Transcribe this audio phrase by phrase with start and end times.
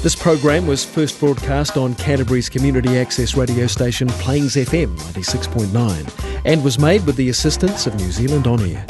[0.00, 6.62] This program was first broadcast on Canterbury's community access radio station Plains FM 96.9 and
[6.62, 8.86] was made with the assistance of New Zealand On Air.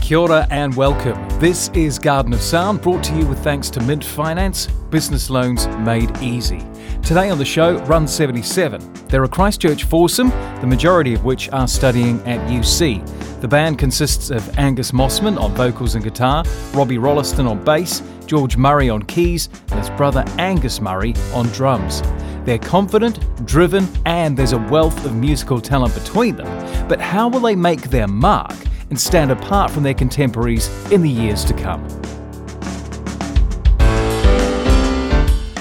[0.00, 1.28] Kia ora and welcome.
[1.40, 5.66] This is Garden of Sound brought to you with thanks to Mint Finance, business loans
[5.78, 6.64] made easy.
[7.02, 9.08] Today on the show, Run 77.
[9.08, 10.30] They're a Christchurch foursome,
[10.60, 13.04] the majority of which are studying at UC.
[13.40, 18.56] The band consists of Angus Mossman on vocals and guitar, Robbie Rolleston on bass, George
[18.56, 22.02] Murray on keys, and his brother Angus Murray on drums.
[22.44, 26.88] They're confident, driven, and there's a wealth of musical talent between them.
[26.88, 28.54] But how will they make their mark?
[28.90, 31.86] and stand apart from their contemporaries in the years to come.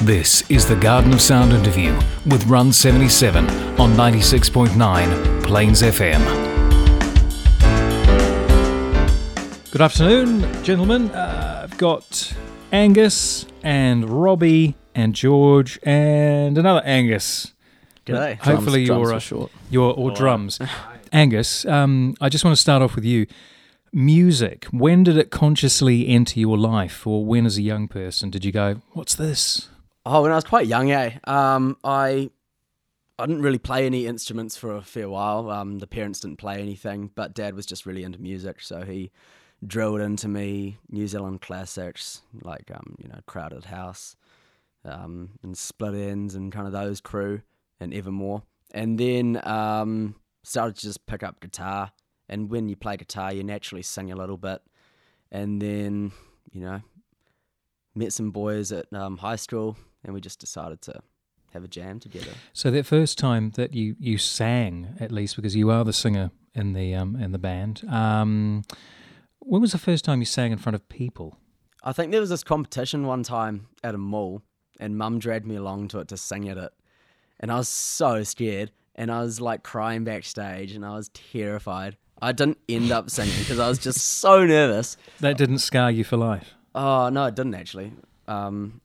[0.05, 1.93] This is the Garden of Sound interview
[2.25, 3.45] with Run 77
[3.79, 6.46] on 96.9 Plains FM.
[9.77, 11.11] Good afternoon, gentlemen.
[11.11, 12.33] Uh, I've got
[12.71, 17.53] Angus and Robbie and George and another Angus.
[18.07, 18.39] G'day.
[18.39, 19.51] Hopefully Drums- you're drums uh, for short.
[19.69, 20.57] your or drums.
[21.13, 23.27] Angus, um, I just want to start off with you.
[23.93, 24.65] Music.
[24.71, 28.51] When did it consciously enter your life, or when, as a young person, did you
[28.51, 29.69] go, "What's this"?
[30.07, 31.19] Oh, when I was quite young, eh?
[31.25, 32.31] Um, I
[33.19, 35.51] I didn't really play any instruments for a fair while.
[35.51, 39.11] Um, the parents didn't play anything, but Dad was just really into music, so he
[39.65, 44.15] drilled into me New Zealand classics like um, you know Crowded House,
[44.85, 47.41] um, and Split Enz, and kind of those crew,
[47.79, 48.43] and Evermore.
[48.73, 51.91] And then um, started to just pick up guitar.
[52.29, 54.61] And when you play guitar, you naturally sing a little bit.
[55.31, 56.11] And then
[56.51, 56.81] you know
[57.95, 61.01] met some boys at um, high school, and we just decided to
[61.53, 62.31] have a jam together.
[62.53, 66.31] So that first time that you you sang, at least because you are the singer
[66.53, 67.83] in the um, in the band.
[67.89, 68.63] Um,
[69.47, 71.37] when was the first time you sang in front of people?
[71.83, 74.41] I think there was this competition one time at a mall,
[74.79, 76.71] and Mum dragged me along to it to sing at it,
[77.39, 81.97] and I was so scared, and I was like crying backstage, and I was terrified.
[82.21, 84.97] I didn't end up singing because I was just so nervous.
[85.19, 86.55] That didn't scar you for life.
[86.75, 87.93] Oh no, it didn't actually.
[88.27, 88.81] Um,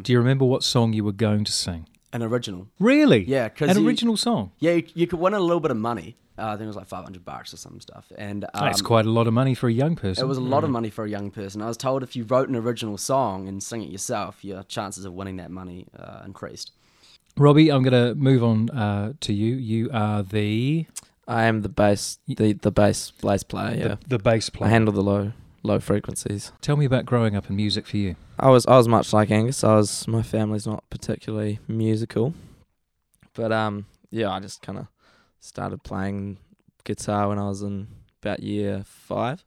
[0.00, 1.86] Do you remember what song you were going to sing?
[2.12, 2.68] An original.
[2.78, 3.24] Really?
[3.24, 4.52] Yeah, 'cause an you- original song.
[4.58, 6.16] Yeah, you, you could win a little bit of money.
[6.38, 8.80] Uh, I think it was like five hundred bucks or some stuff, and um, That's
[8.80, 10.24] quite a lot of money for a young person.
[10.24, 11.60] It was a lot of money for a young person.
[11.60, 15.04] I was told if you wrote an original song and sing it yourself, your chances
[15.04, 16.72] of winning that money uh, increased.
[17.36, 19.54] Robbie, I'm going to move on uh, to you.
[19.56, 20.86] You are the
[21.28, 23.76] I am the bass, the the bass bass player.
[23.76, 24.70] Yeah, the, the bass I player.
[24.70, 26.52] handle the low low frequencies.
[26.60, 28.16] Tell me about growing up in music for you.
[28.38, 29.62] I was I was much like Angus.
[29.64, 32.34] I was my family's not particularly musical,
[33.34, 34.88] but um yeah, I just kind of
[35.40, 36.38] started playing
[36.84, 37.88] guitar when I was in
[38.22, 39.44] about year five,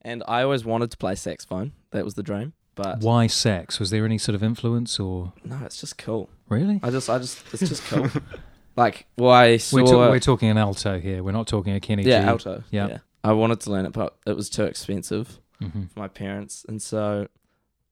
[0.00, 1.72] and I always wanted to play saxophone.
[1.90, 2.54] That was the dream.
[2.74, 3.78] But Why sax?
[3.78, 6.30] Was there any sort of influence or no, it's just cool.
[6.48, 6.80] really?
[6.82, 8.08] I just I just it's just cool.
[8.76, 11.22] like well, I saw We're, ta- we're talking an alto here.
[11.22, 12.28] We're not talking a Kenny yeah G.
[12.28, 12.64] alto.
[12.70, 12.98] Yeah.
[13.24, 15.38] I wanted to learn it, but it was too expensive.
[15.60, 17.28] hmm for my parents, and so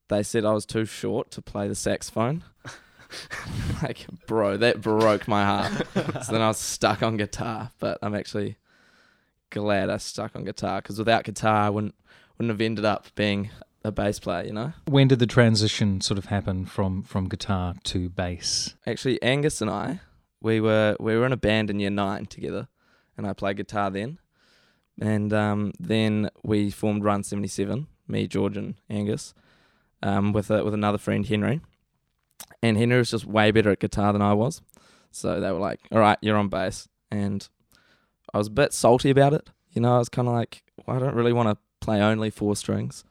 [0.08, 2.42] they said I was too short to play the saxophone.
[3.82, 5.72] like, bro, that broke my heart.
[6.24, 8.56] so then I was stuck on guitar, but I'm actually
[9.50, 11.94] glad I stuck on guitar because without guitar, I wouldn't
[12.38, 13.50] wouldn't have ended up being
[13.84, 14.46] a bass player.
[14.46, 18.74] You know, When did the transition sort of happen from from guitar to bass?
[18.86, 20.00] actually, Angus and I,
[20.40, 22.68] we were we were in a band in year nine together,
[23.16, 24.18] and I played guitar then,
[25.00, 29.34] and um, then we formed Run Seventy Seven, me, George, and Angus,
[30.02, 31.60] um, with a, with another friend Henry,
[32.62, 34.62] and Henry was just way better at guitar than I was,
[35.10, 37.48] so they were like, "All right, you're on bass," and
[38.32, 39.48] I was a bit salty about it.
[39.72, 42.30] You know, I was kind of like, well, I don't really want to play only
[42.30, 43.04] four strings,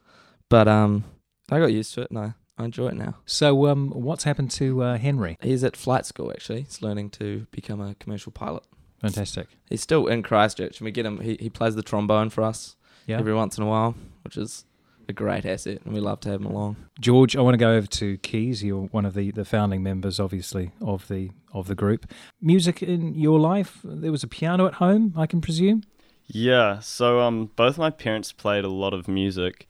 [0.50, 1.06] but um,
[1.50, 3.16] I got used to it, and I, I enjoy it now.
[3.26, 5.38] So, um, what's happened to uh, Henry?
[5.42, 6.62] He's at flight school actually.
[6.62, 8.64] He's learning to become a commercial pilot.
[9.02, 9.48] Fantastic.
[9.70, 11.20] He's still in Christchurch, and we get him.
[11.20, 12.76] He he plays the trombone for us
[13.08, 13.20] Yeah.
[13.20, 14.66] every once in a while, which is
[15.08, 16.76] a great asset, and we love to have him along.
[17.00, 18.64] George, I want to go over to keys.
[18.64, 22.12] You're one of the, the founding members, obviously, of the of the group.
[22.42, 23.80] Music in your life?
[23.84, 25.84] There was a piano at home, I can presume.
[26.28, 29.68] Yeah, so um, both my parents played a lot of music.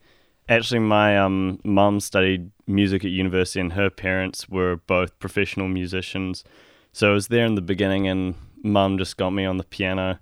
[0.49, 6.43] Actually, my um, mum studied music at university, and her parents were both professional musicians.
[6.91, 10.19] So I was there in the beginning, and mum just got me on the piano.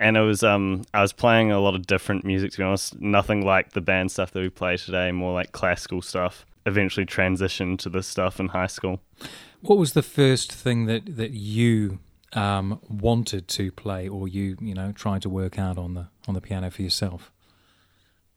[0.00, 2.52] And it was um, I was playing a lot of different music.
[2.52, 5.12] To be honest, nothing like the band stuff that we play today.
[5.12, 6.44] More like classical stuff.
[6.66, 9.00] Eventually transitioned to this stuff in high school.
[9.60, 12.00] What was the first thing that that you
[12.32, 16.34] um, wanted to play, or you you know tried to work out on the on
[16.34, 17.30] the piano for yourself?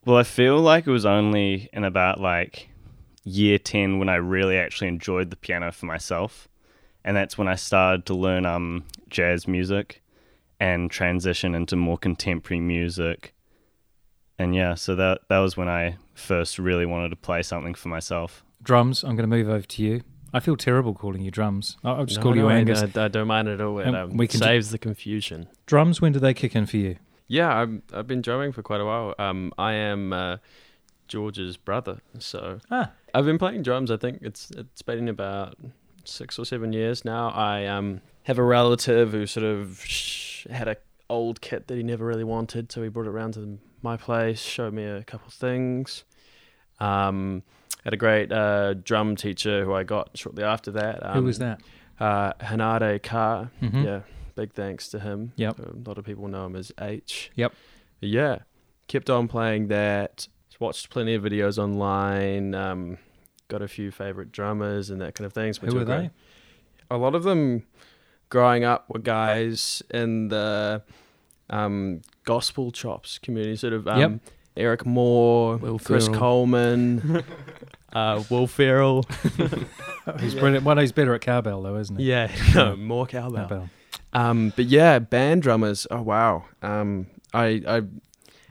[0.06, 2.70] Well, I feel like it was only in about like
[3.24, 6.48] year 10 when I really actually enjoyed the piano for myself.
[7.06, 10.02] And that's when I started to learn um, jazz music
[10.60, 13.34] and transition into more contemporary music.
[14.40, 17.88] And yeah, so that that was when I first really wanted to play something for
[17.90, 18.44] myself.
[18.64, 20.02] Drums, I'm going to move over to you.
[20.34, 21.78] I feel terrible calling you drums.
[21.84, 22.82] I'll I'll just No, call you no, I- Angus.
[22.98, 23.80] I, I don't mind at all.
[23.80, 25.48] It um, we can do- saves the confusion.
[25.68, 26.98] Drums, when do they kick in for you?
[27.28, 29.16] Yeah, I'm, I've been drumming for quite a while.
[29.18, 30.38] Um, I am uh,
[31.08, 32.92] George's brother, so Ah.
[33.14, 33.90] I've been playing drums.
[33.92, 35.56] I think it's it's been about
[36.08, 37.30] six or seven years now.
[37.30, 39.84] I um have a relative who sort of
[40.50, 40.78] had a
[41.10, 44.40] old kit that he never really wanted, so he brought it around to my place,
[44.42, 46.04] showed me a couple things.
[46.80, 47.44] Um,
[47.84, 51.06] had a great uh, drum teacher who I got shortly after that.
[51.06, 51.62] Um, Who was that?
[52.00, 53.52] Uh, Hanade Carr.
[53.62, 53.86] Mhm.
[53.86, 54.00] Yeah,
[54.36, 55.32] big thanks to him.
[55.36, 55.60] Yep.
[55.60, 57.32] A lot of people know him as H.
[57.36, 57.54] Yep.
[58.02, 58.40] Yeah,
[58.88, 60.28] kept on playing that.
[60.58, 62.56] Watched plenty of videos online.
[62.56, 62.98] Um,
[63.48, 65.58] got a few favorite drummers and that kind of things.
[65.58, 66.10] Who were they?
[66.90, 67.64] A lot of them,
[68.30, 70.82] growing up, were guys in the
[71.50, 73.56] um, gospel chops community.
[73.56, 74.12] Sort of um, Yep.
[74.58, 76.20] Eric Moore, Will Chris Ferrell.
[76.20, 77.24] Coleman,
[77.94, 79.04] uh, Will Ferrell.
[80.20, 80.64] He's brilliant.
[80.64, 82.06] Well, he's better at cowbell, though, isn't he?
[82.06, 83.48] Yeah, no, more cowbell.
[83.48, 83.70] Cowbell.
[84.14, 85.88] Um, but yeah, band drummers.
[85.92, 86.46] Oh wow.
[86.62, 87.82] Um, I, I,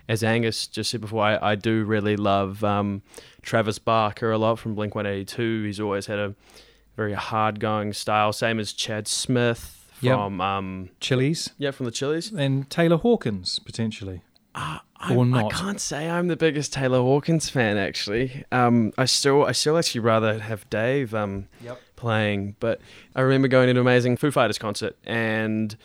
[0.08, 3.02] as Angus just said before, I, I do really love um,
[3.42, 5.64] Travis Barker a lot from Blink One Eighty Two.
[5.64, 6.34] He's always had a
[6.96, 10.16] very hard going style, same as Chad Smith Yep.
[10.16, 11.50] from um, Chili's.
[11.56, 12.30] yeah from the Chili's.
[12.32, 14.20] And Taylor Hawkins, potentially.
[14.54, 14.80] I,
[15.10, 18.44] Or I can't say I'm the biggest Taylor Hawkins fan actually.
[18.52, 21.48] Um, I still I still actually rather have Dave um
[21.96, 22.80] playing, but
[23.16, 25.76] I remember going to an amazing Foo Fighters concert and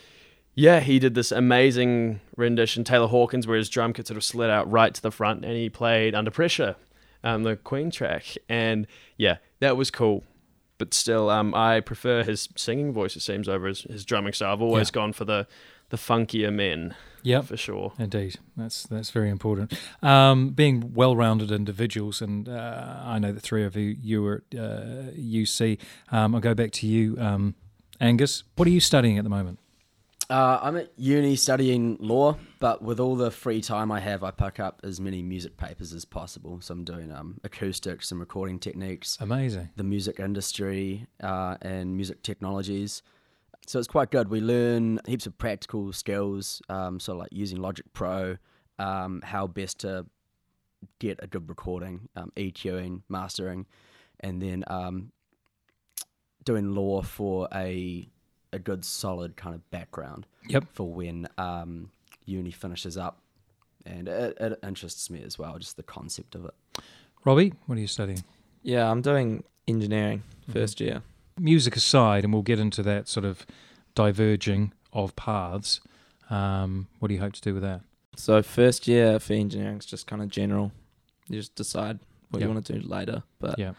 [0.56, 4.50] yeah, he did this amazing rendition Taylor Hawkins where his drum kit sort of slid
[4.50, 6.76] out right to the front and he played Under Pressure,
[7.24, 8.88] um, the Queen track, and
[9.18, 10.24] yeah, that was cool.
[10.78, 13.18] But still, um, I prefer his singing voice.
[13.18, 14.54] It seems over his, his drumming style.
[14.54, 14.94] I've always Yeah.
[14.94, 15.48] gone for the
[15.90, 16.94] the funkier men
[17.24, 17.94] Yeah, for sure.
[17.98, 19.74] Indeed, that's that's very important.
[20.04, 24.60] Um, being well-rounded individuals, and uh, I know the three of you you were at
[24.60, 25.80] uh, UC.
[26.12, 27.56] Um, I'll go back to you, um,
[28.00, 28.44] Angus.
[28.56, 29.58] What are you studying at the moment?
[30.30, 34.30] Uh, I'm at uni studying law, but with all the free time I have, I
[34.30, 36.62] pick up as many music papers as possible.
[36.62, 39.70] So I'm doing um, acoustics and recording techniques, Amazing.
[39.76, 43.02] the music industry, uh, and music technologies.
[43.66, 44.30] So it's quite good.
[44.30, 48.38] We learn heaps of practical skills, um, so like using Logic Pro,
[48.78, 50.06] um, how best to
[51.00, 53.66] get a good recording, um, EQing, mastering,
[54.20, 55.12] and then um,
[56.44, 58.08] doing law for a
[58.54, 60.66] a good solid kind of background Yep.
[60.74, 61.92] for when um,
[62.26, 63.22] uni finishes up,
[63.86, 66.54] and it, it interests me as well, just the concept of it.
[67.26, 68.24] Robbie, what are you studying?
[68.64, 71.02] Yeah, I'm doing engineering first year.
[71.38, 73.46] Music aside, and we'll get into that sort of
[73.96, 75.82] diverging of paths.
[76.30, 77.82] Um, what do you hope to do with that?
[78.16, 80.72] So first year for engineering is just kind of general.
[81.28, 82.00] You just decide
[82.30, 82.48] what Yep.
[82.48, 83.24] you want to do later.
[83.40, 83.74] But Yeah.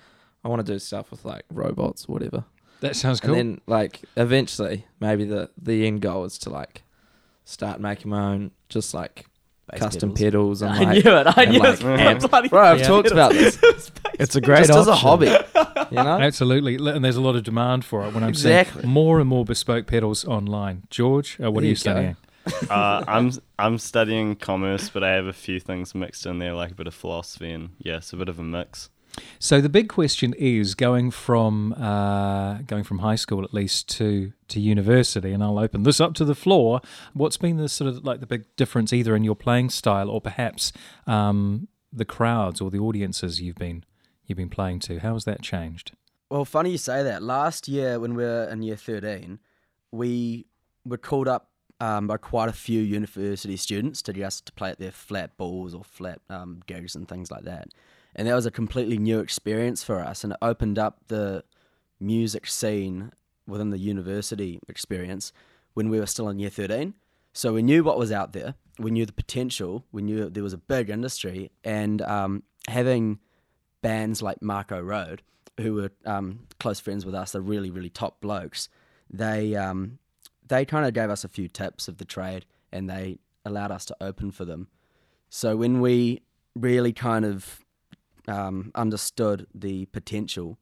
[0.45, 2.45] I want to do stuff with like robots or whatever.
[2.81, 3.35] That sounds cool.
[3.35, 6.83] And then like eventually, maybe the the end goal is to like
[7.45, 9.27] start making my own just like
[9.71, 10.61] Bass custom pedals.
[10.61, 11.27] pedals, and I like knew it.
[11.37, 11.85] I knew like, it.
[11.85, 12.49] amps.
[12.49, 12.87] Bro, I've Yeah.
[12.87, 13.59] talked about this.
[14.21, 15.29] It's a great just as a hobby,
[15.91, 16.19] you know.
[16.21, 18.13] Absolutely, and there's a lot of demand for it.
[18.13, 18.83] When I'm Exactly.
[18.83, 20.83] seeing more and more bespoke pedals online.
[20.91, 22.17] George, uh, what There are you you studying?
[22.69, 26.73] uh, I'm I'm studying commerce, but I have a few things mixed in there, like
[26.73, 28.91] a bit of philosophy and yes, a bit of a mix.
[29.39, 34.33] So the big question is going from uh, going from high school at least to
[34.49, 36.81] to university, and I'll open this up to the floor.
[37.15, 40.21] What's been the sort of like the big difference either in your playing style or
[40.21, 40.73] perhaps
[41.07, 43.85] um, the crowds or the audiences you've been
[44.27, 45.01] you've been playing to?
[45.01, 45.93] How has that changed?
[46.31, 47.23] Well, funny you say that.
[47.23, 49.41] Last year, when we were in year 13,
[49.91, 50.47] we
[50.85, 51.51] were called up
[51.81, 55.75] um, by quite a few university students to just to play at their flat balls
[55.75, 57.69] or flat um, gigs and things like that.
[58.15, 61.45] And that was a completely new experience for us, and it opened up the
[62.01, 63.13] music scene
[63.47, 65.33] within the university experience
[65.75, 66.95] when we were still in year 13.
[67.33, 70.53] So we knew what was out there, we knew the potential, we knew there was
[70.53, 73.21] a big industry, and um, having
[73.83, 75.23] bands like Marco Road,
[75.59, 78.69] who were um, close friends with us, they're really, really top blokes.
[79.09, 79.99] They um,
[80.49, 83.85] they kind of gave us a few tips of the trade, and they allowed us
[83.87, 84.69] to open for them.
[85.29, 86.23] So when we
[86.57, 87.61] really kind of
[88.29, 90.59] um, understood the potential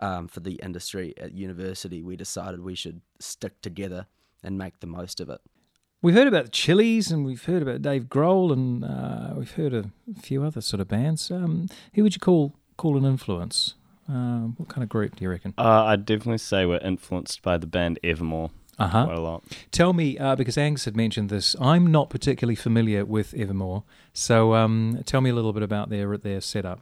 [0.00, 4.06] um, for the industry at university, we decided we should stick together
[4.42, 5.40] and make the most of it.
[6.00, 9.74] We've heard about the Chili's and we've heard about Dave Grohl and uh, we've heard
[9.74, 11.30] a few other sort of bands.
[11.30, 13.74] Um, who would you call call an influence?
[14.08, 15.54] Uh, what kind of group do you reckon?
[15.58, 19.42] Uh, I'd definitely say we're influenced by the band Evermore Uh quite a lot.
[19.72, 23.82] Tell me, uh, because Angus had mentioned this, I'm not particularly familiar with Evermore.
[24.12, 26.80] So um, tell me a little bit about their their setup.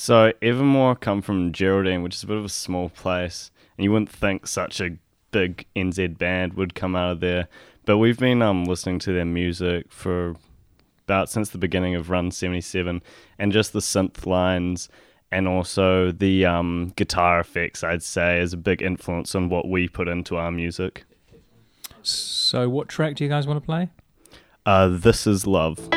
[0.00, 3.90] So Evermore come from Geraldine, which is a bit of a small place, and you
[3.90, 4.96] wouldn't think such a
[5.32, 7.48] big NZ band would come out of there.
[7.84, 10.36] But we've been um, listening to their music for
[11.02, 13.02] about since the beginning of Run 77,
[13.40, 14.88] and just the synth lines
[15.32, 19.88] and also the um, guitar effects, I'd say, is a big influence on what we
[19.88, 21.06] put into our music.
[22.02, 23.90] So, what track do you guys want to play?
[24.64, 25.88] Uh, this is love.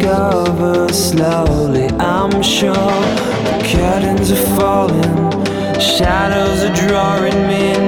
[0.00, 1.86] Discover slowly.
[1.98, 7.79] I'm sure the curtains are falling, shadows are drawing me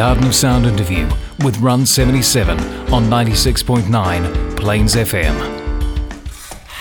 [0.00, 1.06] Garden of Sound interview
[1.44, 2.58] with Run 77
[2.90, 5.49] on 96.9 Plains FM.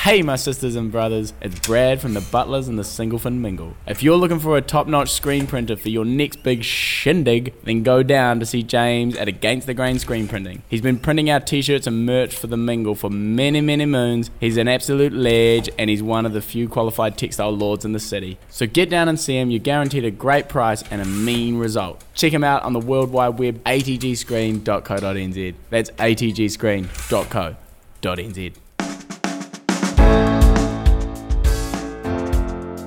[0.09, 3.75] Hey, my sisters and brothers, it's Brad from the Butlers and the Singlefin Mingle.
[3.85, 7.83] If you're looking for a top notch screen printer for your next big shindig, then
[7.83, 10.63] go down to see James at Against the Grain Screen Printing.
[10.67, 14.31] He's been printing out t shirts and merch for the Mingle for many, many moons.
[14.39, 17.99] He's an absolute ledge and he's one of the few qualified textile lords in the
[17.99, 18.39] city.
[18.49, 22.03] So get down and see him, you're guaranteed a great price and a mean result.
[22.15, 25.53] Check him out on the World Wide Web, atgscreen.co.nz.
[25.69, 28.53] That's atgscreen.co.nz.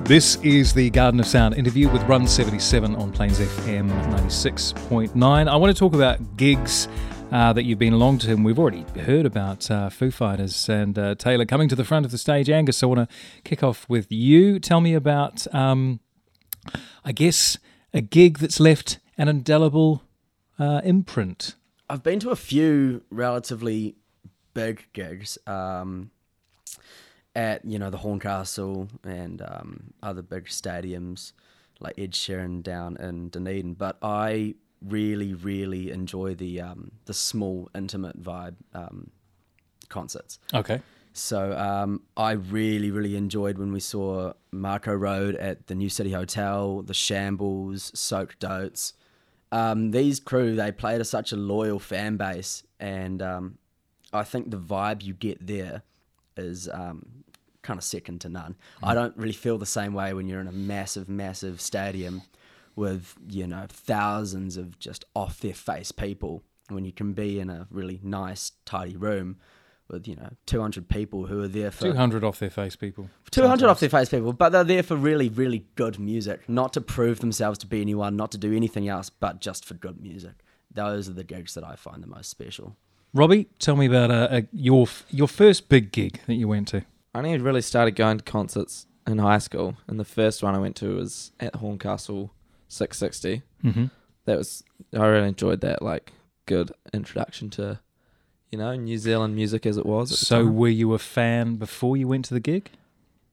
[0.05, 5.47] This is the Garden of Sound interview with Run 77 on Plains FM 96.9.
[5.47, 6.89] I want to talk about gigs
[7.31, 10.99] uh, that you've been along to, and we've already heard about uh, Foo Fighters and
[10.99, 12.49] uh, Taylor coming to the front of the stage.
[12.49, 14.59] Angus, I want to kick off with you.
[14.59, 16.01] Tell me about, um,
[17.05, 17.57] I guess,
[17.93, 20.03] a gig that's left an indelible
[20.59, 21.55] uh, imprint.
[21.89, 23.95] I've been to a few relatively
[24.53, 25.37] big gigs.
[25.47, 26.11] Um,
[27.35, 31.33] at you know the Horncastle and um, other big stadiums
[31.79, 33.73] like Ed Sheeran down in Dunedin.
[33.73, 39.11] But I really, really enjoy the um, the small, intimate vibe um,
[39.89, 40.39] concerts.
[40.53, 40.81] Okay.
[41.15, 46.11] So um, I really, really enjoyed when we saw Marco Road at the New City
[46.11, 48.93] Hotel, the Shambles, Soaked Oats.
[49.51, 53.57] Um, these crew they play to such a loyal fan base, and um,
[54.11, 55.83] I think the vibe you get there
[56.35, 57.22] is um,
[57.63, 58.55] kind of second to none.
[58.81, 58.89] Mm.
[58.89, 62.21] I don't really feel the same way when you're in a massive, massive stadium
[62.75, 66.43] with you know thousands of just off their face people.
[66.69, 69.37] When you can be in a really nice, tidy room
[69.89, 73.69] with you know 200 people who are there for 200 off their face people 200
[73.69, 77.19] off their face people but they're there for really really good music not to prove
[77.19, 80.33] themselves to be anyone not to do anything else but just for good music
[80.71, 82.75] those are the gigs that i find the most special
[83.13, 87.19] robbie tell me about uh, your your first big gig that you went to I
[87.19, 90.75] only really started going to concerts in high school, and the first one I went
[90.77, 92.31] to was at Horncastle
[92.69, 93.43] Six60.
[93.63, 93.85] Mm-hmm.
[94.25, 94.63] That was
[94.97, 95.81] I really enjoyed that.
[95.81, 96.13] Like
[96.45, 97.79] good introduction to,
[98.51, 100.17] you know, New Zealand music as it was.
[100.17, 102.71] So were you a fan before you went to the gig?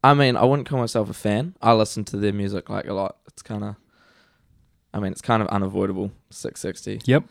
[0.02, 1.54] I mean, I wouldn't call myself a fan.
[1.60, 3.16] I listen to their music like a lot.
[3.26, 3.76] It's kind of,
[4.94, 6.10] I mean, it's kind of unavoidable.
[6.30, 7.02] Six60.
[7.04, 7.24] Yep.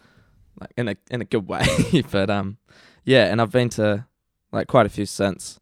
[0.59, 1.65] Like in a in a good way,
[2.11, 2.57] but um,
[3.05, 3.25] yeah.
[3.25, 4.05] And I've been to
[4.51, 5.58] like quite a few since.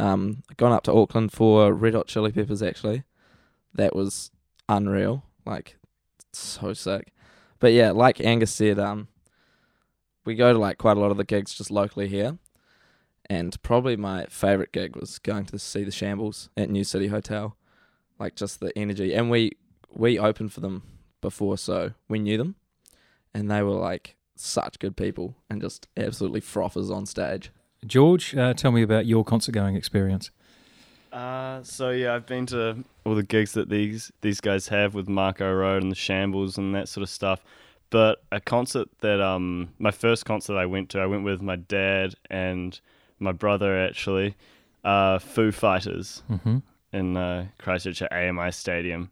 [0.00, 3.04] Um, gone up to Auckland for Red Hot Chili Peppers actually.
[3.74, 4.30] That was
[4.68, 5.24] unreal.
[5.44, 5.76] Like
[6.32, 7.12] so sick.
[7.58, 9.08] But yeah, like Angus said, um,
[10.24, 12.38] we go to like quite a lot of the gigs just locally here.
[13.28, 17.56] And probably my favourite gig was going to see the Shambles at New City Hotel.
[18.18, 19.14] Like just the energy.
[19.14, 19.52] And we
[19.92, 20.82] we opened for them
[21.20, 22.54] before so we knew them.
[23.34, 27.50] And they were like such good people and just absolutely frothers on stage.
[27.86, 30.30] George, uh, tell me about your concert going experience.
[31.12, 35.08] Uh, so yeah, I've been to all the gigs that these these guys have with
[35.08, 37.42] Marco Road and the Shambles and that sort of stuff.
[37.90, 41.56] But a concert that um my first concert I went to, I went with my
[41.56, 42.78] dad and
[43.18, 44.36] my brother actually,
[44.84, 46.58] uh, Foo Fighters mm-hmm.
[46.92, 49.10] in uh, Christchurch at AMI Stadium.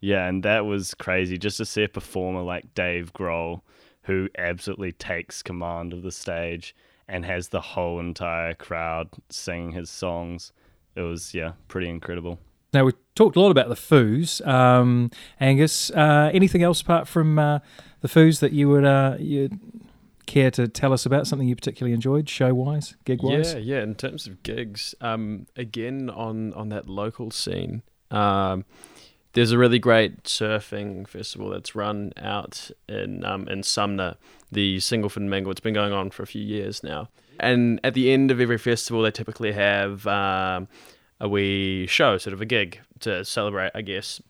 [0.00, 3.60] Yeah, and that was crazy just to see a performer like Dave Grohl,
[4.02, 6.74] who absolutely takes command of the stage
[7.10, 10.52] and has the whole entire crowd singing his songs.
[10.94, 12.38] It was yeah, pretty incredible.
[12.72, 15.90] Now we talked a lot about the foos, um, Angus.
[15.90, 17.58] Uh, anything else apart from uh,
[18.00, 19.50] the foos that you would uh, you
[20.26, 21.26] care to tell us about?
[21.26, 23.54] Something you particularly enjoyed, show wise, gig wise?
[23.54, 23.82] Yeah, yeah.
[23.82, 28.64] In terms of gigs, um, again on on that local scene, um,
[29.32, 34.16] there's a really great surfing festival that's run out in um, in Sumner
[34.50, 35.52] the Singlefin Mingle.
[35.52, 37.08] It's been going on for a few years now.
[37.38, 40.68] And at the end of every festival, they typically have um,
[41.20, 44.20] a wee show, sort of a gig to celebrate, I guess,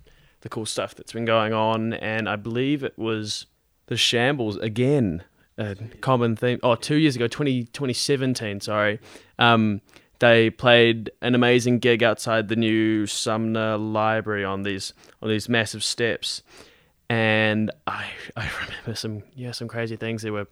[0.43, 1.95] the cool stuff that's been going on.
[1.95, 3.47] And I believe it was
[3.87, 5.25] the Shambles again,
[5.59, 6.61] a common theme.
[6.63, 9.01] Oh, two years ago, 20, 2017, sorry.
[9.39, 9.81] Um,
[10.21, 15.83] they played an amazing gig outside the new Sumner Library on these on these massive
[15.83, 16.43] steps
[17.11, 18.07] and I
[18.37, 20.23] I remember some yeah some crazy things.
[20.23, 20.47] There were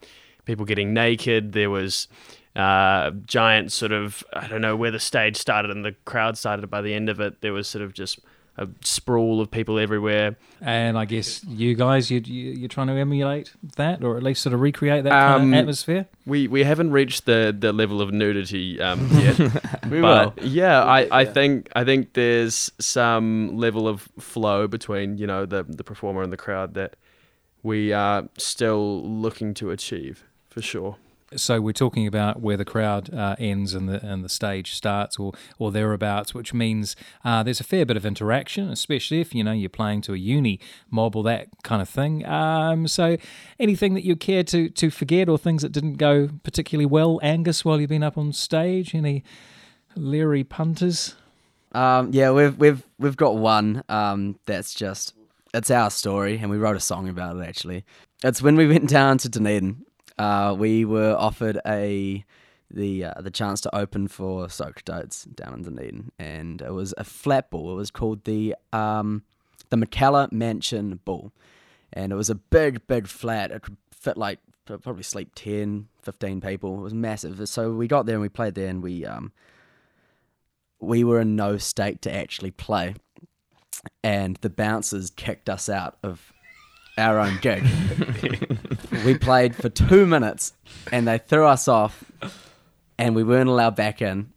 [0.45, 1.53] people getting naked.
[1.53, 2.09] There was
[2.55, 6.69] uh, giant sort of I don't know where the stage started and the crowd started.
[6.69, 8.19] By the end of it, there was sort of just
[8.59, 10.37] a sprawl of people everywhere.
[10.61, 14.43] And I guess you guys, you, you are trying to emulate that, or at least
[14.43, 16.07] sort of recreate that kind um, of atmosphere.
[16.27, 19.39] We we haven't reached the, the level of nudity um, yet.
[19.89, 20.45] we but will.
[20.45, 25.63] Yeah, I, I think I think there's some level of flow between you know the
[25.63, 26.97] the performer and the crowd that
[27.63, 30.97] we are still looking to achieve for sure.
[31.37, 35.19] So we're talking about where the crowd uh, ends and the and the stage starts,
[35.19, 39.45] or or thereabouts, which means uh, there's a fair bit of interaction, especially if you
[39.45, 40.59] know you're playing to a uni
[40.91, 42.25] mob or that kind of thing.
[42.25, 43.19] Um, so
[43.61, 47.63] anything that you care to to forget, or things that didn't go particularly well, Angus,
[47.63, 49.23] while you've been up on stage, any
[49.95, 51.15] leery punters?
[51.73, 53.85] Um, yeah, we've we've we've got one.
[53.91, 55.13] Um, that's just
[55.53, 57.47] it's our story, and we wrote a song about it.
[57.47, 57.85] Actually,
[58.25, 59.85] it's when we went down to Dunedin.
[60.19, 62.25] Uh, we were offered a
[62.71, 66.93] the uh, the chance to open for Soaked Oats down in Dunedin, and it was
[66.99, 67.73] a flat ball.
[67.73, 69.23] It was called the um,
[69.71, 71.33] the McKellar Mansion Bull,
[71.93, 73.51] and it was a big, big flat.
[73.51, 76.79] It could fit like probably sleep 10, 15 people.
[76.79, 77.49] It was massive.
[77.49, 79.33] So we got there and we played there, and we um
[80.81, 82.95] we were in no state to actually play,
[84.03, 86.33] and the bouncers kicked us out of
[86.99, 87.65] our own gig.
[89.05, 90.53] we played for two minutes,
[90.93, 92.05] and they threw us off,
[92.99, 94.33] and we weren't allowed back in,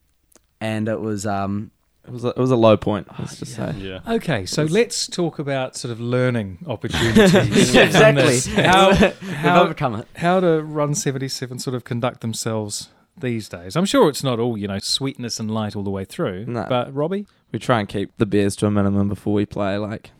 [0.59, 1.71] and it was um
[2.05, 3.07] It was a, it was a low point.
[3.19, 3.73] Let's just say.
[3.77, 3.99] Yeah.
[4.07, 7.31] Okay, so let's talk about sort of learning opportunities.
[7.71, 8.39] from exactly.
[8.63, 10.07] How, how, overcome it.
[10.17, 13.75] how to Run 77 sort of conduct themselves these days?
[13.75, 16.45] I'm sure it's not all, you know, sweetness and light all the way through.
[16.45, 16.65] No.
[16.67, 17.25] But Robbie?
[17.51, 19.77] We try and keep the beers to a minimum before we play.
[19.77, 20.11] Like,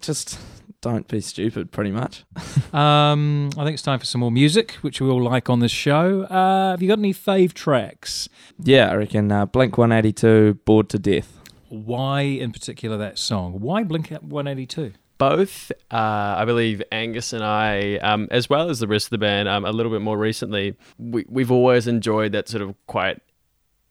[0.00, 0.38] just
[0.80, 1.72] don't be stupid.
[1.72, 2.24] Pretty much.
[2.70, 5.72] Um, I think it's time for some more music, which we all like on this
[5.72, 6.22] show.
[6.22, 8.28] Uh, have you got any fave tracks?
[8.62, 11.40] Yeah, I reckon uh, Blink 182, Bored to Death.
[11.68, 13.60] Why, in particular, that song?
[13.60, 14.92] Why Blink 182?
[15.20, 19.18] both, uh, I believe Angus and I, um, as well as the rest of the
[19.18, 23.20] band, um, a little bit more recently, we, we've always enjoyed that sort of quite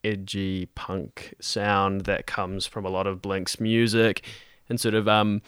[0.03, 4.25] edgy punk sound that comes from a lot of Blink's music,
[4.69, 5.43] and sort of um,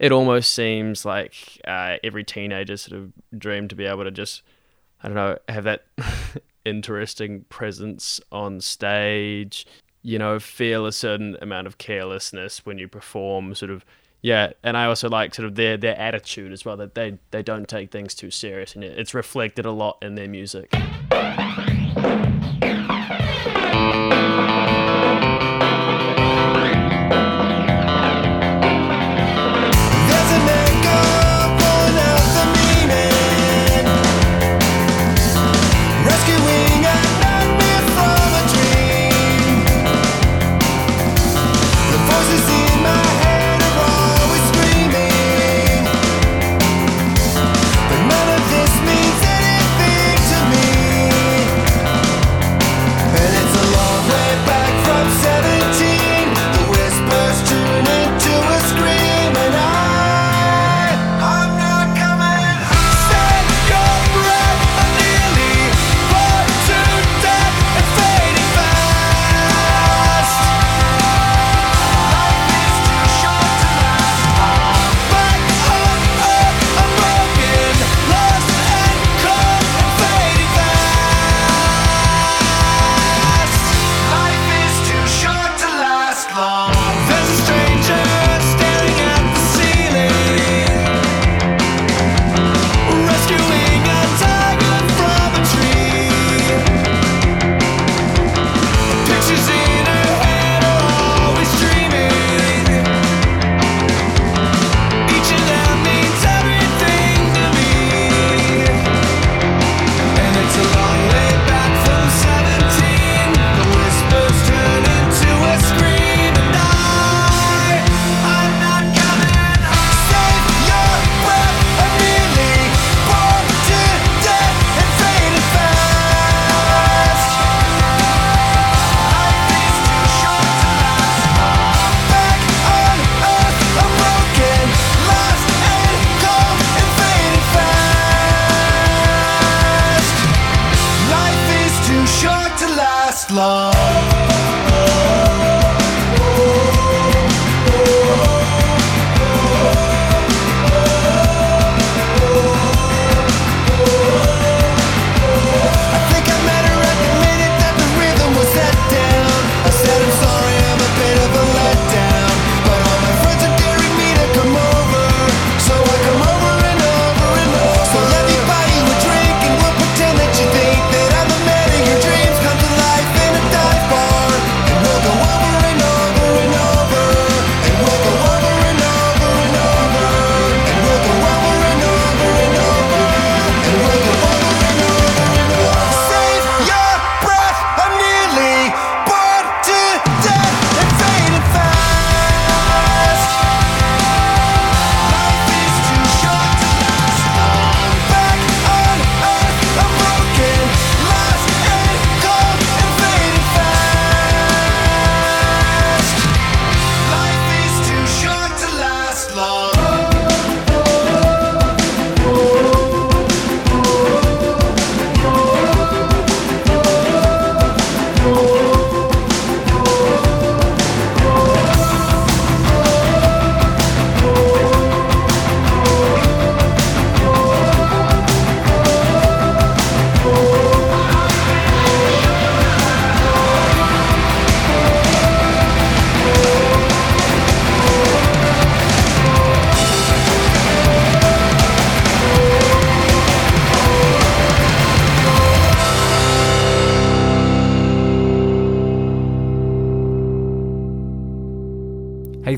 [0.00, 4.42] it almost seems like uh, every teenager sort of dreamed to be able to just,
[5.02, 5.84] I don't know, have that
[6.64, 9.66] interesting presence on stage.
[10.02, 13.84] You know, feel a certain amount of carelessness when you perform, sort of
[14.22, 17.42] yeah, and I also like sort of their their attitude as well that they they
[17.42, 20.74] don't take things too serious, and it's reflected a lot in their music.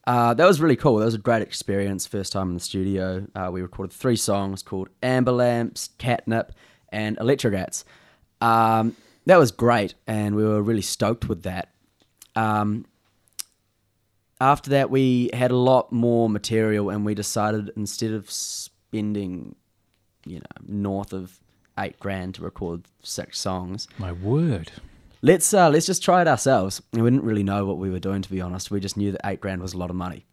[0.06, 0.96] Uh, that was really cool.
[0.96, 2.06] That was a great experience.
[2.06, 3.26] First time in the studio.
[3.34, 6.52] Uh, we recorded three songs called Amber Lamps, Catnip,
[6.90, 7.84] and Electrogats.
[8.40, 8.96] Um,
[9.26, 11.70] that was great, and we were really stoked with that.
[12.34, 12.86] Um,
[14.40, 19.54] after that, we had a lot more material, and we decided instead of spending,
[20.24, 21.38] you know, north of
[21.78, 24.72] eight grand to record six songs, My word.
[25.22, 26.82] let's uh, let's just try it ourselves.
[26.92, 28.70] And we didn't really know what we were doing, to be honest.
[28.70, 30.24] We just knew that eight grand was a lot of money.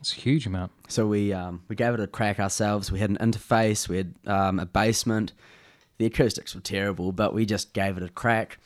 [0.00, 0.70] It's a huge amount.
[0.88, 2.92] So we um, we gave it a crack ourselves.
[2.92, 5.32] We had an interface, we had um, a basement.
[5.98, 8.58] The acoustics were terrible, but we just gave it a crack,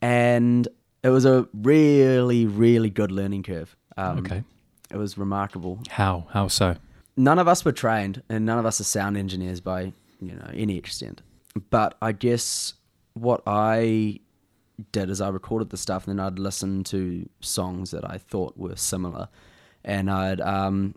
[0.00, 0.66] and
[1.02, 3.76] it was a really really good learning curve.
[3.96, 4.42] Um, Okay.
[4.90, 5.78] it was remarkable.
[5.90, 6.26] How?
[6.30, 6.76] How so?
[7.16, 10.50] None of us were trained, and none of us are sound engineers by you know
[10.54, 11.22] any extent.
[11.70, 12.74] But I guess
[13.14, 14.20] what I
[14.92, 18.56] did is I recorded the stuff, and then I'd listen to songs that I thought
[18.56, 19.28] were similar,
[19.84, 20.94] and I'd um,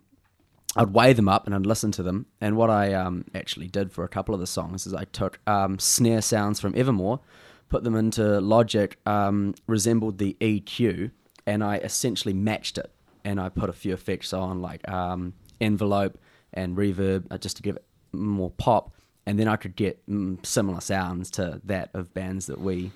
[0.74, 2.26] I'd weigh them up and I'd listen to them.
[2.40, 5.38] And what I um, actually did for a couple of the songs is I took
[5.46, 7.20] um, snare sounds from Evermore,
[7.68, 11.10] put them into Logic, um, resembled the EQ,
[11.46, 12.90] and I essentially matched it.
[13.24, 16.18] And I put a few effects on, like um, envelope
[16.52, 18.92] and reverb, uh, just to give it more pop.
[19.26, 22.92] And then I could get mm, similar sounds to that of bands that we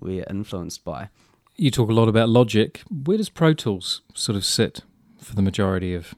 [0.00, 1.08] we are influenced by.
[1.56, 2.82] You talk a lot about Logic.
[2.90, 4.82] Where does Pro Tools sort of sit
[5.18, 6.14] for the majority of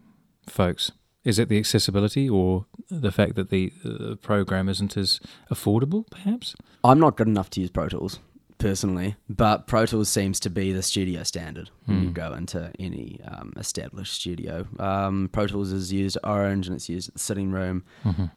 [0.48, 0.92] folks?
[1.24, 6.54] Is it the accessibility or the fact that the, the program isn't as affordable, perhaps?
[6.84, 8.20] I'm not good enough to use Pro Tools
[8.58, 13.20] personally, but Pro Tools seems to be the studio standard when you go into any
[13.24, 14.66] um, established studio.
[14.78, 17.84] Um, Pro Tools is used at Orange and it's used at the sitting room.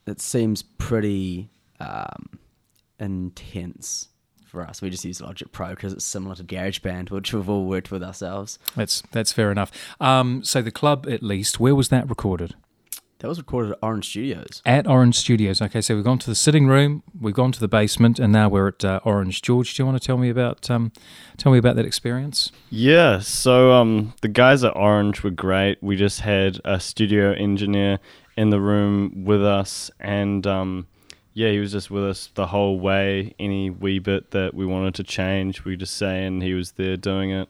[0.06, 2.40] It seems pretty um,
[3.00, 4.10] intense
[4.46, 4.82] for us.
[4.82, 8.04] We just use Logic Pro because it's similar to GarageBand, which we've all worked with
[8.04, 8.60] ourselves.
[8.76, 9.72] That's that's fair enough.
[10.02, 12.56] Um, so the club, at least, where was that recorded?
[13.20, 14.62] That was recorded at Orange Studios.
[14.66, 15.62] At Orange Studios.
[15.62, 18.48] Okay, so we've gone to the sitting room, we've gone to the basement, and now
[18.48, 19.42] we're at uh, Orange.
[19.42, 20.94] George, do you want to tell me about um,
[21.36, 22.54] tell me about that experience?
[22.70, 25.84] Yeah, so um, the guys at Orange were great.
[25.84, 28.00] We just had a studio engineer
[28.38, 30.88] in the room with us, and um,
[31.34, 33.36] yeah, he was just with us the whole way.
[33.38, 36.96] Any wee bit that we wanted to change, we just say, and he was there
[36.96, 37.50] doing it.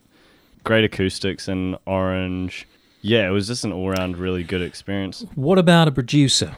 [0.64, 2.66] Great acoustics in Orange.
[3.02, 5.24] Yeah, it was just an all-round really good experience.
[5.34, 6.56] What about a producer,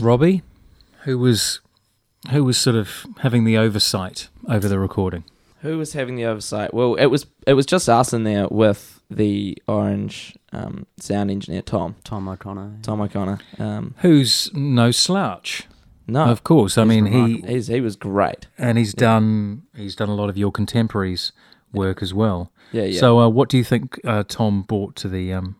[0.00, 0.42] Robbie,
[1.02, 1.60] who was
[2.30, 5.24] who was sort of having the oversight over the recording?
[5.62, 6.72] Who was having the oversight?
[6.72, 11.62] Well, it was it was just us in there with the Orange um, sound engineer
[11.62, 12.78] Tom Tom O'Connor.
[12.82, 13.38] Tom O'Connor.
[13.58, 15.64] Um, Who's no slouch,
[16.06, 16.78] no, of course.
[16.78, 17.48] I mean, he remarkable.
[17.48, 18.46] he's, he was great.
[18.56, 21.32] and he's done he's done a lot of your contemporaries
[21.72, 22.50] work as well.
[22.72, 23.00] Yeah, yeah.
[23.00, 25.56] So, uh, what do you think uh, Tom brought to the um,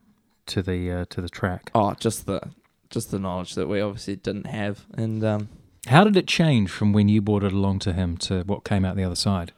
[0.47, 1.71] to the uh, to the track?
[1.75, 2.41] oh, just the
[2.91, 5.49] just the knowledge that we obviously didn't have, and um,
[5.87, 8.85] How did it change from when you brought it along to him to what came
[8.85, 9.53] out the other side?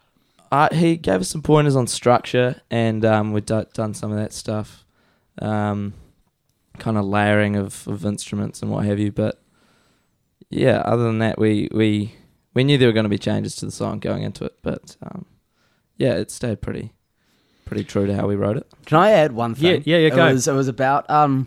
[0.52, 4.18] uh, he gave us some pointers on structure, and um, we've d- done some of
[4.18, 4.84] that stuff,
[5.40, 5.94] um,
[6.78, 9.12] kind of layering of, of instruments and what have you.
[9.12, 9.40] But
[10.50, 12.14] yeah, other than that, we we
[12.54, 14.96] we knew there were going to be changes to the song going into it, but
[15.02, 15.24] um,
[15.96, 16.92] yeah, it stayed pretty
[17.64, 18.66] pretty true to how we wrote it.
[18.86, 19.82] Can I add one thing?
[19.84, 20.32] yeah, yeah, It go.
[20.32, 21.46] was, it was about um.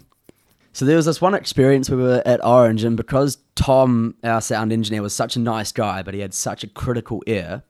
[0.75, 4.73] So there was this one experience we were at Orange, and because Tom, our sound
[4.73, 7.61] engineer, was such a nice guy, but he had such a critical ear,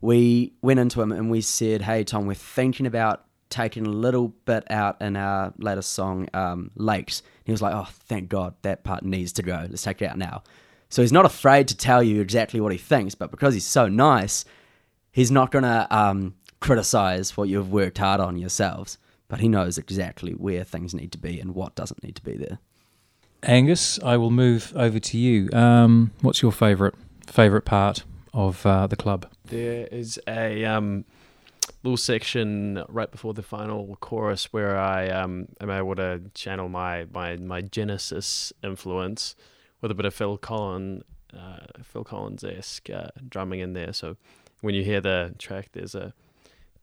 [0.00, 4.28] we went into him and we said, "Hey, Tom, we're thinking about taking a little
[4.46, 8.84] bit out in our latest song, um, Lakes." He was like, "Oh, thank God, that
[8.84, 9.66] part needs to go.
[9.68, 10.42] Let's take it out now."
[10.88, 13.86] So he's not afraid to tell you exactly what he thinks, but because he's so
[13.88, 14.44] nice,
[15.12, 16.34] he's not gonna um,
[16.66, 18.98] criticize what you've worked hard on yourselves,
[19.28, 22.36] but he knows exactly where things need to be and what doesn't need to be
[22.36, 22.58] there.
[23.44, 25.48] Angus, I will move over to you.
[25.52, 26.94] Um, what's your favourite
[27.26, 28.02] favourite part
[28.34, 29.30] of uh, the club?
[29.44, 31.04] There is a um,
[31.84, 37.06] little section right before the final chorus where I um, am able to channel my,
[37.12, 39.36] my, my Genesis influence
[39.80, 43.92] with a bit of Phil Collins, uh, Phil Collins esque uh, drumming in there.
[43.92, 44.16] So
[44.62, 46.12] when you hear the track, there's a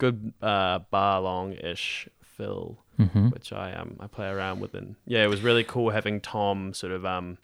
[0.04, 3.30] good uh, bar long ish fill, Mm-hmm.
[3.30, 6.74] which I um I play around with, and yeah, it was really cool having Tom
[6.74, 7.38] sort of um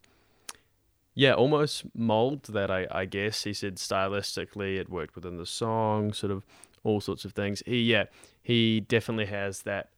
[1.16, 6.14] yeah, almost mold that I, I guess he said stylistically it worked within the song,
[6.14, 6.46] sort of
[6.84, 7.64] all sorts of things.
[7.66, 8.06] He yeah,
[8.42, 9.90] he definitely has that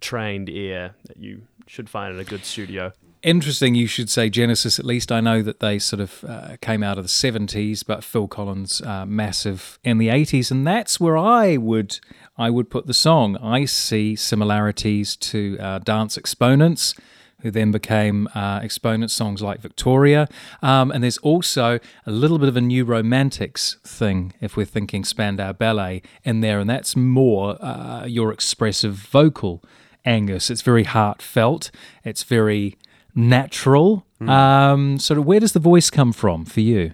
[0.00, 2.92] trained ear that you should find in a good studio.
[3.22, 4.80] Interesting, you should say Genesis.
[4.80, 8.02] At least I know that they sort of uh, came out of the seventies, but
[8.02, 12.00] Phil Collins uh, massive in the eighties, and that's where I would
[12.36, 13.36] I would put the song.
[13.36, 16.96] I see similarities to uh, Dance Exponents,
[17.42, 20.28] who then became uh, Exponent songs like Victoria,
[20.60, 25.04] um, and there's also a little bit of a new Romantics thing if we're thinking
[25.04, 29.62] Spandau Ballet in there, and that's more uh, your expressive vocal.
[30.04, 31.70] Angus, it's very heartfelt.
[32.02, 32.76] It's very
[33.14, 34.06] natural.
[34.20, 36.92] Um, sort of, where does the voice come from for you?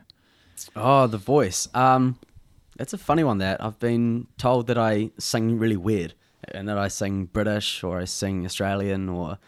[0.74, 1.68] Oh, the voice.
[1.74, 2.18] Um,
[2.78, 3.38] that's a funny one.
[3.38, 6.14] That I've been told that I sing really weird,
[6.54, 9.38] and that I sing British or I sing Australian or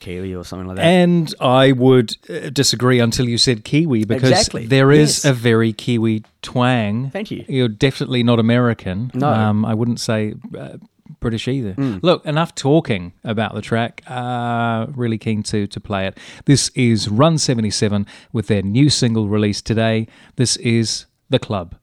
[0.00, 0.84] Kiwi or something like that.
[0.84, 5.30] And I would uh, disagree until you said Kiwi because Exactly, there is yes.
[5.30, 7.10] a very Kiwi twang.
[7.10, 7.44] Thank you.
[7.48, 9.10] You're definitely not American.
[9.14, 9.28] No.
[9.28, 10.76] Um, I wouldn't say uh,
[11.20, 11.74] British either.
[11.74, 12.02] Mm.
[12.02, 14.02] Look, enough talking about the track.
[14.06, 16.18] Uh, really keen to to play it.
[16.46, 20.06] This is Run 77 with their new single released today.
[20.36, 21.76] This is The Club.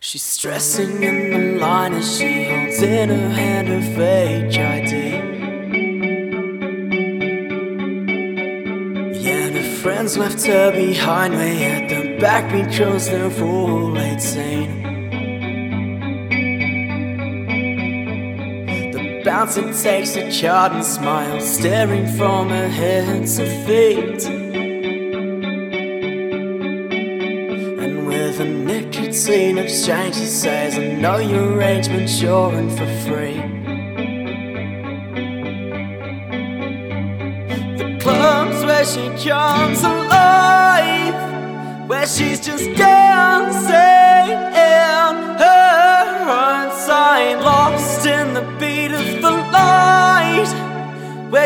[0.00, 4.54] She's stressing in the line as she holds in her hand her fake
[9.14, 14.97] Yeah, the friends left her behind way at the back because they're all 18.
[19.24, 24.24] Bouncer takes a chart and smiles, staring from her head to feet.
[27.82, 33.40] And with a nicotine exchange, he says, I know your arrangement's you're in for free.
[37.78, 42.70] The clubs where she comes alive, where she's just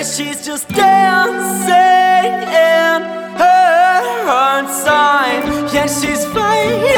[0.03, 3.03] where she's just dancing in
[3.39, 5.43] her own time.
[5.73, 6.97] Yeah, she's faded,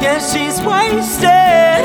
[0.00, 1.84] yeah, she's wasted.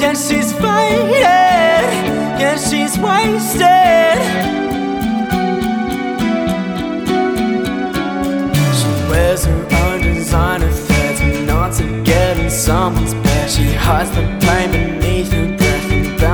[0.00, 1.12] Yeah, she's faded.
[2.40, 4.18] Yeah, she's wasted.
[8.78, 13.50] She wears her own designer threads not to get in someone's bed.
[13.50, 14.37] She hides the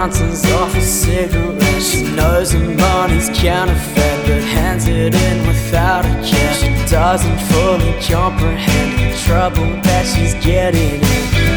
[0.04, 1.82] bounces off a cigarette.
[1.82, 6.54] She knows her money's counterfeit, but hands it in without a care.
[6.54, 11.53] She doesn't fully comprehend the trouble that she's getting in.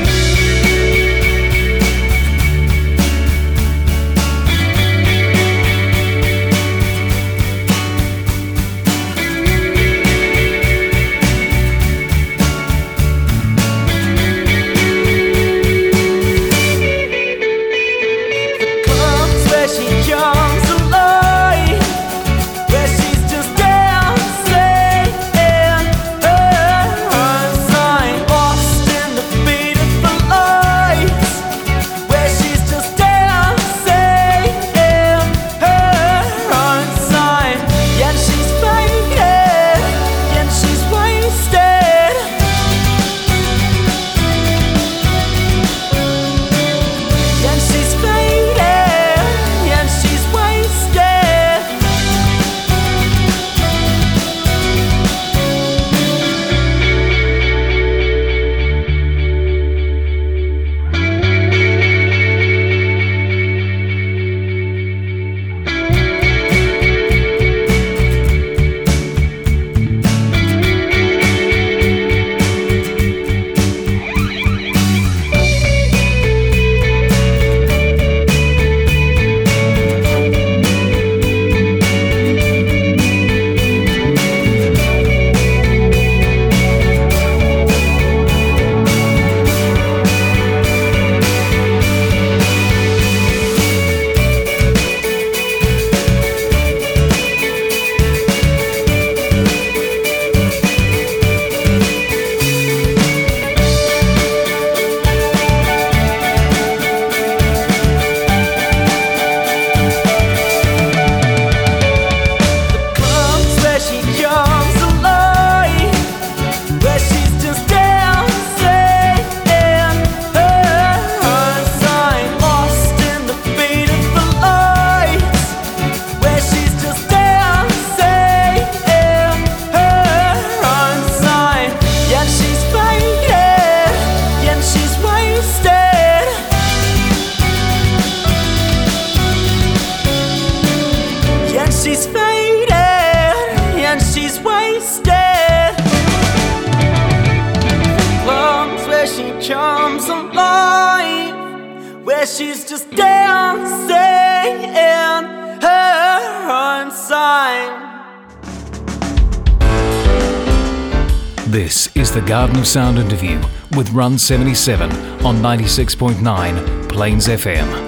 [161.48, 163.42] This is the Garden of Sound interview
[163.76, 164.92] with Run 77
[165.26, 167.87] on 96.9 Plains FM.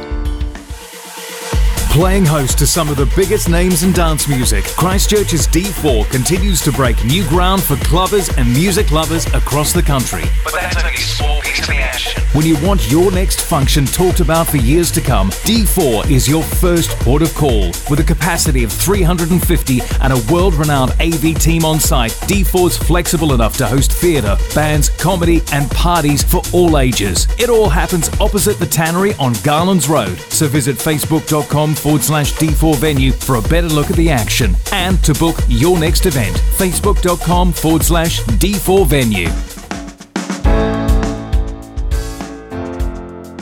[1.90, 6.72] Playing host to some of the biggest names in dance music, Christchurch's D4 continues to
[6.72, 10.22] break new ground for clubbers and music lovers across the country.
[10.44, 12.22] But that's only a small piece of the action.
[12.34, 16.44] When you want your next function talked about for years to come, D4 is your
[16.44, 17.72] first port of call.
[17.90, 23.34] With a capacity of 350 and a world renowned AV team on site, D4's flexible
[23.34, 27.28] enough to host theatre, bands, comedy, and parties for all ages.
[27.40, 30.20] It all happens opposite the Tannery on Garlands Road.
[30.30, 35.02] So visit facebook.com forward slash D4 venue for a better look at the action and
[35.04, 36.36] to book your next event.
[36.58, 39.30] Facebook.com forward slash D4 venue.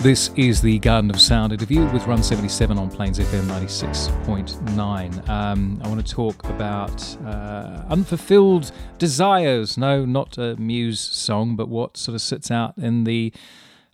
[0.04, 5.28] This is the Garden of Sound interview with Run 77 on Plains FM 96.9.
[5.28, 9.78] Um, I want to talk about uh, unfulfilled desires.
[9.78, 13.34] No, not a Muse song, but what sort of sits out in the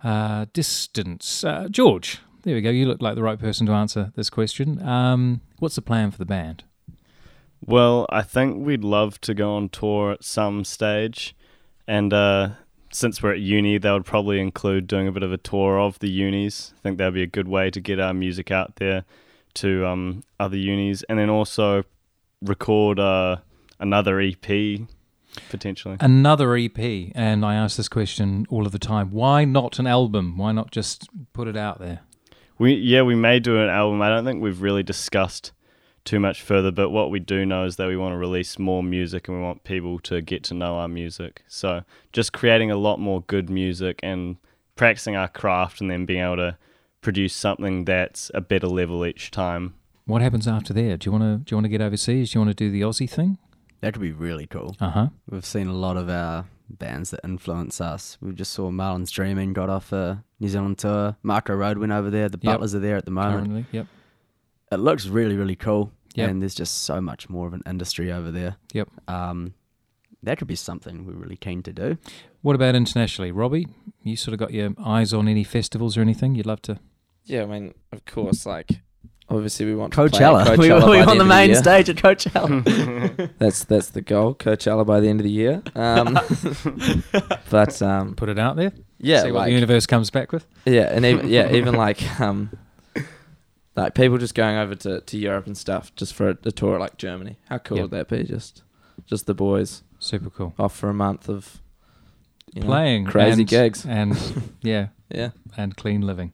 [0.03, 1.43] uh, distance.
[1.43, 2.69] Uh, George, there we go.
[2.69, 4.81] You look like the right person to answer this question.
[4.81, 6.63] Um, what's the plan for the band?
[7.65, 11.35] Well, I think we'd love to go on tour at some stage,
[11.87, 12.49] and uh,
[12.91, 15.99] since we're at uni, that would probably include doing a bit of a tour of
[15.99, 16.73] the unis.
[16.77, 19.05] I think that'd be a good way to get our music out there
[19.55, 21.83] to um, other unis, and then also
[22.41, 23.37] record uh,
[23.79, 24.81] another EP
[25.49, 25.97] potentially.
[25.99, 26.77] Another EP,
[27.15, 29.11] and I ask this question all of the time.
[29.11, 30.37] Why not an album?
[30.37, 32.01] Why not just put it out there?
[32.57, 34.01] We yeah, we may do an album.
[34.01, 35.51] I don't think we've really discussed
[36.05, 38.83] too much further, but what we do know is that we want to release more
[38.83, 41.43] music and we want people to get to know our music.
[41.47, 44.35] So just creating a lot more good music and
[44.75, 46.57] practicing our craft and then being able to
[47.01, 49.75] produce something that's a better level each time.
[50.05, 50.97] What happens after there?
[50.97, 52.31] Do you want to do you want to get overseas?
[52.31, 53.37] Do you want to do the Aussie thing?
[53.79, 54.75] That would be really cool.
[54.79, 55.07] Uh huh.
[55.29, 56.45] We've seen a lot of our
[56.79, 58.17] bands that influence us.
[58.21, 61.15] We just saw Marlin's Dreaming got off a New Zealand tour.
[61.23, 62.29] Mako Road went over there.
[62.29, 62.53] The Yep.
[62.53, 63.47] Butlers are there at the moment.
[63.47, 63.87] Currently, yep.
[64.71, 65.91] It looks really, really cool.
[66.15, 66.29] Yep.
[66.29, 68.57] And there's just so much more of an industry over there.
[68.73, 68.89] Yep.
[69.07, 69.53] Um,
[70.21, 71.97] that could be something we're really keen to do.
[72.41, 73.67] What about internationally, Robbie?
[74.03, 76.79] You sort of got your eyes on any festivals or anything you'd love to?
[77.25, 78.81] Yeah, I mean, of course, like
[79.33, 80.57] obviously we want to play Coachella.
[80.57, 81.59] we Coachella we by on the main year.
[81.59, 83.31] stage at Coachella.
[83.39, 85.61] That's that's the goal, Coachella by the end of the year.
[85.75, 86.17] Um,
[87.49, 88.71] but um, Put it out there.
[88.99, 90.45] yeah, See what the universe comes back with.
[90.65, 92.51] yeah, and even yeah, even like um,
[93.75, 96.79] like people just going over to, to Europe and stuff just for a, a tour
[96.79, 97.37] like Germany.
[97.49, 97.83] How cool Yep.
[97.83, 98.23] would that be?
[98.23, 98.63] Just
[99.05, 100.53] just the boys Super cool.
[100.59, 101.59] off for a month of
[102.53, 103.85] you know, Playing crazy and, gigs.
[103.85, 104.15] and
[104.61, 106.33] yeah, Yeah, and clean living.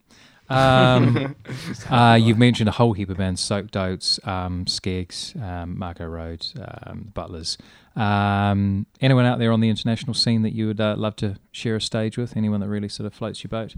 [0.49, 1.35] Um,
[1.89, 6.45] uh, you've mentioned a whole heap of bands: Soaked Oats, um, Skegss, um, Mako Road,
[6.85, 7.57] um, Butlers.
[7.95, 11.75] Um, anyone out there on the international scene that you would uh, love to share
[11.75, 12.35] a stage with?
[12.37, 13.75] Anyone that really sort of floats your boat?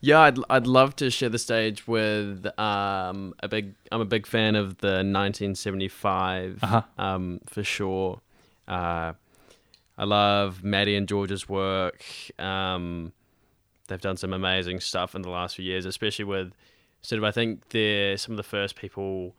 [0.00, 4.26] Yeah, I'd I'd love to share the stage with um a big I'm a big
[4.26, 6.82] fan of the 1975 Uh-huh.
[6.98, 8.20] um for sure.
[8.68, 9.12] Uh,
[9.98, 12.04] I love Matty and George's work.
[12.38, 13.12] Um,
[13.86, 16.52] they've done some amazing stuff in the last few years, especially with
[17.02, 19.36] sort of I think they're some of the first people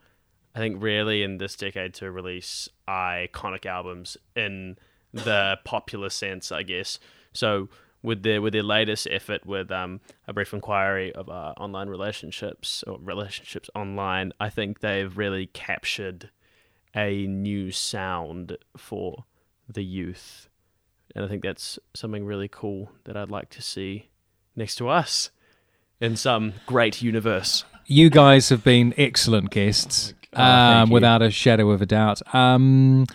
[0.56, 4.78] I think really in this decade to release iconic albums in
[5.14, 7.00] the popular sense, I guess.
[7.32, 7.70] So
[8.02, 12.84] with their with their latest effort with um, a brief inquiry of uh, online relationships
[12.88, 16.32] or relationships online, I think they've really captured
[16.96, 19.26] a new sound for
[19.70, 20.50] the youth,
[21.14, 24.10] and I think that's something really cool that I'd like to see
[24.58, 25.30] next to us
[26.02, 27.64] in some great universe.
[27.86, 32.22] You guys have been excellent guests, Oh, um, without a shadow of a doubt.
[32.36, 33.06] Um,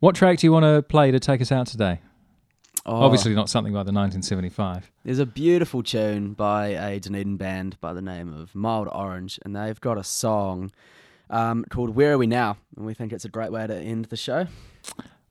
[0.00, 2.00] what track do you want to play to take us out today?
[2.86, 4.90] Oh, Obviously, not something like the 1975.
[5.04, 9.54] There's a beautiful tune by a Dunedin band by the name of Mild Orange, and
[9.54, 10.72] they've got a song
[11.28, 12.56] um, called Where Are We Now?
[12.76, 14.46] And we think it's a great way to end the show.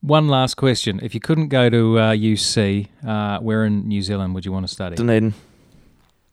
[0.02, 4.34] One last question: If you couldn't go to uh, UC, uh, where in New Zealand
[4.36, 4.96] would you want to study?
[4.96, 5.34] Dunedin.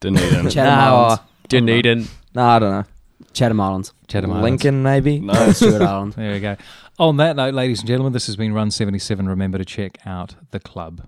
[0.01, 0.51] Dunedin.
[0.51, 1.23] Chatham No, Islands.
[1.49, 2.07] Dunedin.
[2.35, 2.85] No, I don't know.
[3.33, 3.93] Chatham Islands.
[4.07, 4.45] Chatham Islands.
[4.45, 5.19] Lincoln maybe.
[5.21, 5.33] no.
[5.53, 6.13] Stewart Island.
[6.13, 6.57] There we go.
[6.99, 9.29] On that note, ladies and gentlemen, this has been Run 77.
[9.29, 11.03] Remember to check out the club.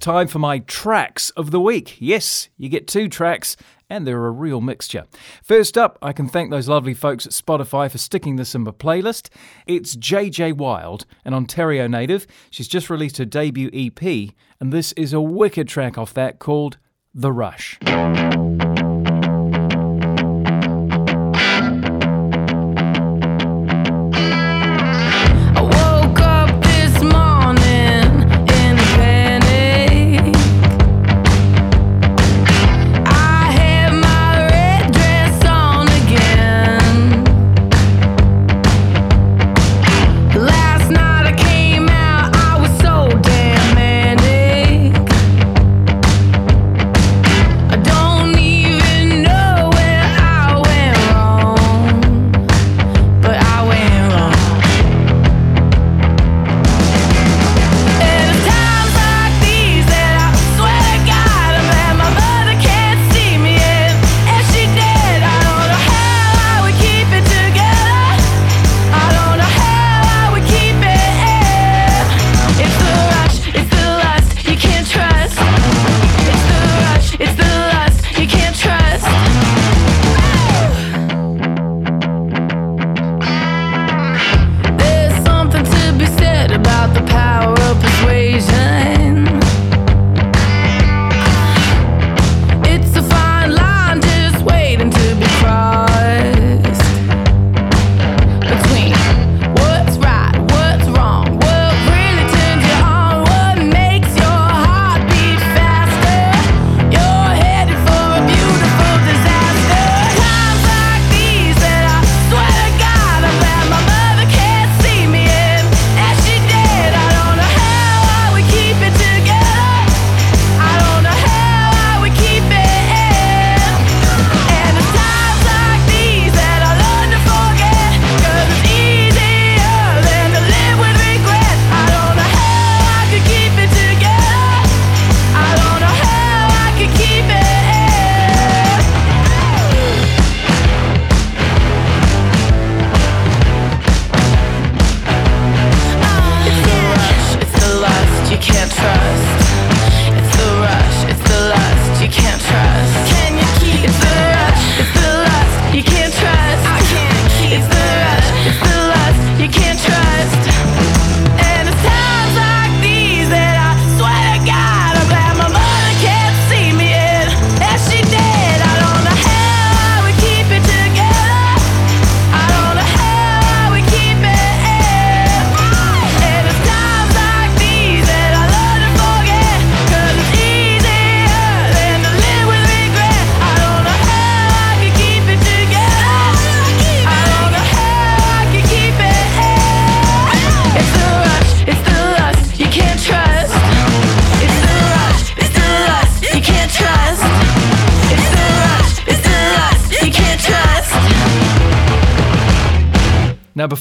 [0.00, 1.96] time for my tracks of the week.
[2.00, 3.56] Yes, you get two tracks
[3.88, 5.06] and they're a real mixture.
[5.42, 8.70] First up, I can thank those lovely folks at Spotify for sticking this in my
[8.70, 9.28] playlist.
[9.66, 12.26] It's JJ Wilde, an Ontario native.
[12.50, 14.30] She's just released her debut EP,
[14.60, 16.78] and this is a wicked track off that called
[17.12, 17.78] The Rush.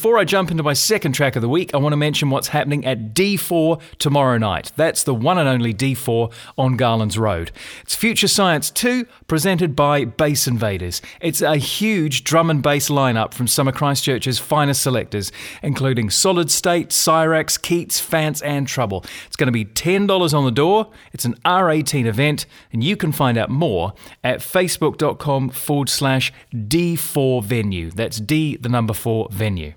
[0.09, 2.47] Before I jump into my second track of the week, I want to mention what's
[2.47, 4.71] happening at D4 tomorrow night.
[4.75, 7.51] That's the one and only D4 on Garland's Road.
[7.83, 11.03] It's Future Science 2, presented by Bass Invaders.
[11.21, 15.31] It's a huge drum and bass lineup from some of Christchurch's finest selectors,
[15.61, 19.05] including Solid State, Cyrax, Keats, Fance, and Trouble.
[19.27, 20.89] It's going to be $10 on the door.
[21.13, 23.93] It's an R18 event, and you can find out more
[24.23, 27.91] at facebook.com forward slash D4 venue.
[27.91, 29.73] That's D, the number 4 venue.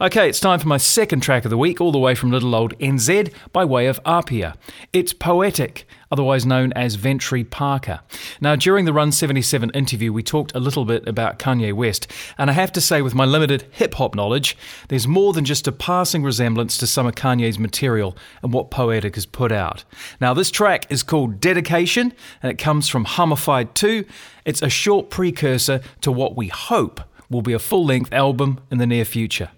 [0.00, 2.54] Okay, it's time for my second track of the week, all the way from little
[2.54, 4.56] old NZ by way of Apia.
[4.92, 8.00] It's Poetic, otherwise known as Ventry Parker.
[8.40, 12.50] Now, during the Run 77 interview, we talked a little bit about Kanye West, and
[12.50, 14.56] I have to say, with my limited hip hop knowledge,
[14.88, 19.14] there's more than just a passing resemblance to some of Kanye's material and what Poetic
[19.14, 19.84] has put out.
[20.20, 24.04] Now, this track is called Dedication, and it comes from Hummified 2.
[24.44, 27.00] It's a short precursor to what we hope
[27.32, 29.50] will be a full length album in the near future.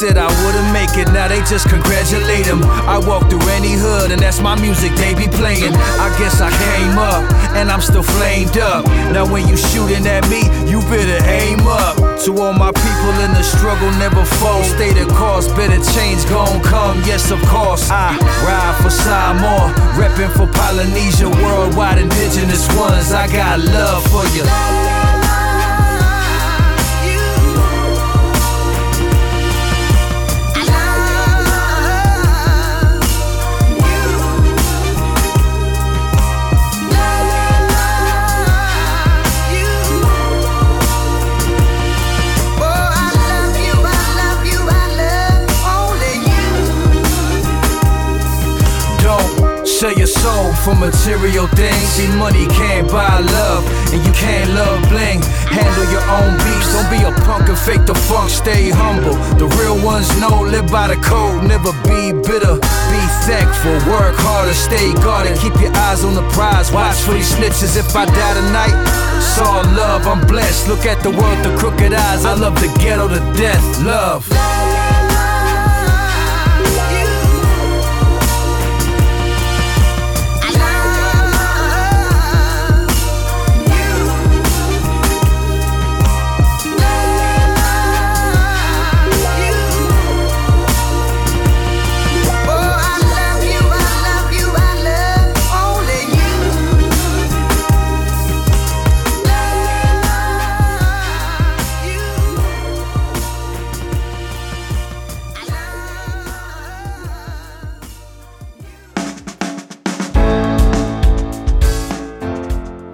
[0.00, 0.29] Said I
[50.64, 51.88] for material things.
[51.96, 55.22] See, money can't buy love, and you can't love bling.
[55.48, 56.68] Handle your own beats.
[56.72, 58.30] Don't be a punk and fake the funk.
[58.30, 59.16] Stay humble.
[59.40, 61.44] The real ones know, live by the code.
[61.44, 62.56] Never be bitter.
[62.92, 63.76] Be thankful.
[63.88, 64.54] Work harder.
[64.54, 65.38] Stay guarded.
[65.38, 66.70] Keep your eyes on the prize.
[66.72, 67.76] Watch for these snitches.
[67.76, 68.76] If I die tonight,
[69.16, 70.06] it's all love.
[70.06, 70.68] I'm blessed.
[70.68, 72.24] Look at the world through crooked eyes.
[72.24, 73.64] I love the ghetto to death.
[73.82, 74.28] Love.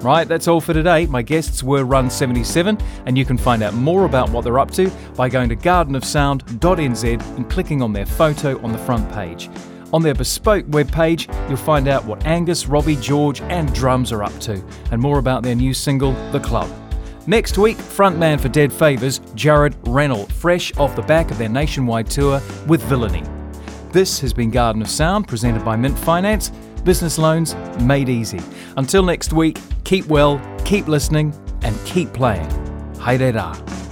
[0.06, 1.06] Right, that's all for today.
[1.06, 4.70] My guests were Run 77, and you can find out more about what they're up
[4.70, 9.50] to by going to gardenofsound.nz and clicking on their photo on the front page.
[9.92, 14.38] On their bespoke webpage, you'll find out what Angus, Robbie, George, and Drums are up
[14.42, 16.70] to, and more about their new single, The Club.
[17.26, 22.08] Next week, frontman for Dead Favours, Jared Rennell, fresh off the back of their nationwide
[22.08, 23.24] tour with Villainy.
[23.90, 26.52] This has been Garden of Sound, presented by Mint Finance.
[26.86, 28.40] Business loans made easy.
[28.76, 32.48] Until next week, keep well, keep listening, and keep playing.
[33.00, 33.85] Haere.